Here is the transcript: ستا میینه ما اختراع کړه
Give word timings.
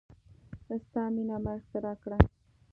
ستا 0.83 1.03
میینه 1.13 1.37
ما 1.43 1.51
اختراع 1.57 1.95
کړه 2.03 2.17